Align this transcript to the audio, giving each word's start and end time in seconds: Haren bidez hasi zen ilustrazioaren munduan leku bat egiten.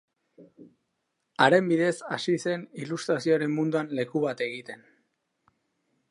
Haren 1.45 1.67
bidez 1.71 1.91
hasi 2.15 2.33
zen 2.47 2.63
ilustrazioaren 2.85 3.53
munduan 3.59 3.93
leku 3.99 4.23
bat 4.25 4.41
egiten. 4.47 4.85